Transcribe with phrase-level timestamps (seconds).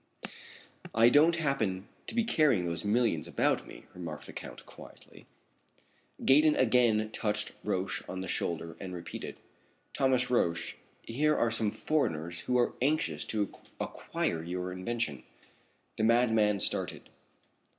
[0.95, 5.27] "I don't happen to be carrying those millions about me," remarked the Count quietly.
[6.25, 9.39] Gaydon again touched Roch on the shoulder and repeated:
[9.93, 10.57] "Thomas Roch,
[11.03, 15.21] here are some foreigners who are anxious to acquire your invention."
[15.97, 17.07] The madman started.